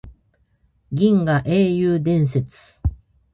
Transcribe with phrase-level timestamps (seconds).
[0.91, 2.81] 銀河英雄伝説